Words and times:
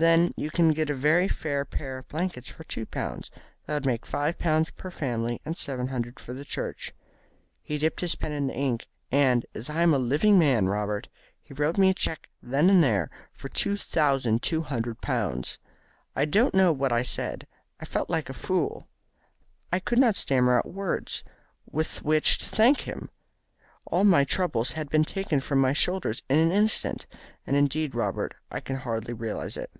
Then 0.00 0.30
you 0.36 0.52
can 0.52 0.70
get 0.72 0.90
a 0.90 0.94
very 0.94 1.26
fair 1.26 1.64
pair 1.64 1.98
of 1.98 2.06
blankets 2.08 2.46
for 2.48 2.62
two 2.62 2.86
pounds. 2.86 3.32
That 3.66 3.74
would 3.74 3.84
make 3.86 4.06
five 4.06 4.38
pounds 4.38 4.70
per 4.70 4.92
family, 4.92 5.40
and 5.44 5.56
seven 5.56 5.88
hundred 5.88 6.20
for 6.20 6.32
the 6.32 6.44
church.' 6.44 6.94
He 7.64 7.78
dipped 7.78 7.98
his 8.00 8.14
pen 8.14 8.30
in 8.30 8.46
the 8.46 8.54
ink, 8.54 8.86
and, 9.10 9.44
as 9.56 9.68
I 9.68 9.82
am 9.82 9.92
a 9.92 9.98
living 9.98 10.38
man, 10.38 10.66
Robert, 10.66 11.08
he 11.42 11.52
wrote 11.52 11.76
me 11.78 11.90
a 11.90 11.94
cheque 11.94 12.28
then 12.40 12.70
and 12.70 12.80
there 12.80 13.10
for 13.32 13.48
two 13.48 13.76
thousand 13.76 14.40
two 14.40 14.62
hundred 14.62 15.00
pounds. 15.00 15.58
I 16.14 16.26
don't 16.26 16.54
know 16.54 16.70
what 16.70 16.92
I 16.92 17.02
said; 17.02 17.48
I 17.80 17.84
felt 17.84 18.08
like 18.08 18.28
a 18.30 18.34
fool; 18.34 18.86
I 19.72 19.80
could 19.80 19.98
not 19.98 20.14
stammer 20.14 20.58
out 20.58 20.72
words 20.72 21.24
with 21.68 22.04
which 22.04 22.38
to 22.38 22.48
thank 22.48 22.82
him. 22.82 23.10
All 23.84 24.04
my 24.04 24.22
troubles 24.22 24.70
have 24.78 24.90
been 24.90 25.04
taken 25.04 25.40
from 25.40 25.58
my 25.60 25.72
shoulders 25.72 26.22
in 26.28 26.38
an 26.38 26.52
instant, 26.52 27.04
and 27.44 27.56
indeed, 27.56 27.96
Robert, 27.96 28.36
I 28.48 28.60
can 28.60 28.76
hardly 28.76 29.12
realise 29.12 29.56
it." 29.56 29.72